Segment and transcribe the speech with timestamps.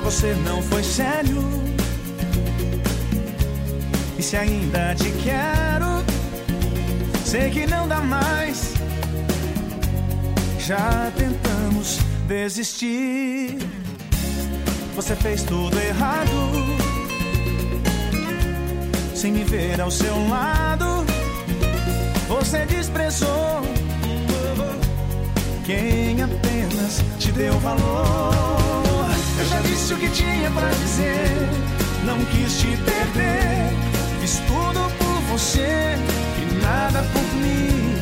[0.00, 1.42] você não foi sério.
[4.18, 6.04] E se ainda te quero,
[7.24, 8.74] sei que não dá mais.
[10.58, 13.58] Já tentamos desistir.
[14.94, 16.78] Você fez tudo errado.
[19.14, 21.04] Sem me ver ao seu lado,
[22.28, 23.62] você desprezou
[25.64, 28.57] quem apenas te deu valor.
[29.48, 31.30] Já disse o que tinha pra dizer,
[32.04, 33.72] não quis te perder.
[34.20, 35.96] Fiz tudo por você
[36.40, 37.96] e nada por mim.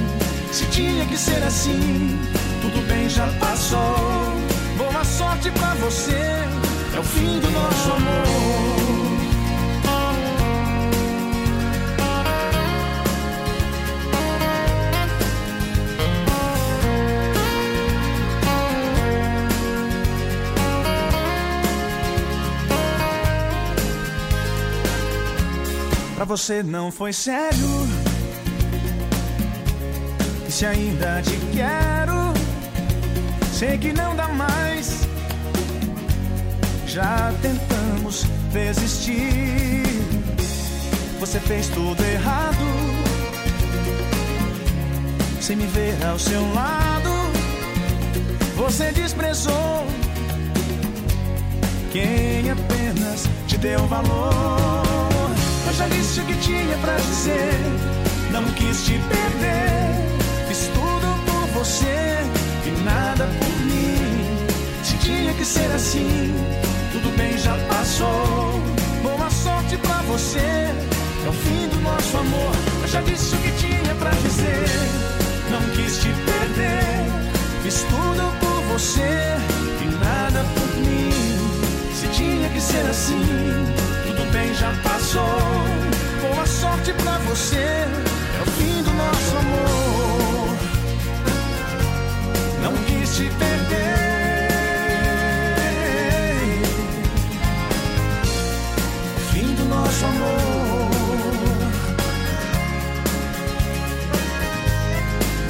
[0.53, 2.19] Se tinha que ser assim,
[2.63, 4.35] tudo bem, já passou.
[4.77, 6.13] Boa sorte pra você,
[6.95, 8.26] é o fim do nosso amor.
[26.17, 27.69] Pra você não foi sério.
[30.49, 32.33] E se ainda te quero,
[33.53, 35.07] sei que não dá mais.
[36.87, 39.83] Já tentamos desistir.
[41.21, 42.65] Você fez tudo errado.
[45.39, 47.11] Sem me ver ao seu lado,
[48.57, 49.87] você desprezou
[51.93, 55.16] quem apenas te deu valor.
[58.67, 60.49] Quis te perder.
[60.49, 62.19] Fiz tudo por você
[62.67, 64.47] e nada por mim.
[64.83, 66.35] Se tinha que ser assim,
[66.93, 68.61] tudo bem, já passou.
[69.03, 72.53] Boa sorte pra você, é o fim do nosso amor.
[72.83, 74.67] Eu já disse o que tinha pra dizer,
[75.51, 77.07] não quis te perder.
[77.63, 79.37] Fiz tudo por você
[79.83, 81.13] e nada por mim.
[81.95, 83.23] Se tinha que ser assim,
[84.07, 85.66] tudo bem, já passou.
[86.67, 90.57] Sorte pra você, é o fim do nosso amor.
[92.61, 93.87] Não quis te perder.
[99.31, 100.91] Fim do nosso amor.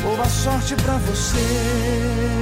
[0.03, 2.37] Boa sorte pra você.